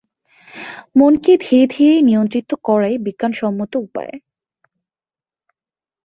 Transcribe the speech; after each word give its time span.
মনকে 0.95 1.33
ধীরে 1.37 1.65
ধীরে 1.67 1.95
নিয়ন্ত্রিত 2.01 2.49
করাই 2.63 2.95
বিজ্ঞানসম্মত 2.97 3.73
উপায়। 3.77 4.13